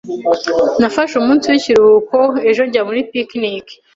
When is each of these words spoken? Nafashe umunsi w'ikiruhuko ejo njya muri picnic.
Nafashe 0.79 1.13
umunsi 1.17 1.45
w'ikiruhuko 1.51 2.17
ejo 2.49 2.61
njya 2.67 2.81
muri 2.87 3.01
picnic. 3.11 3.67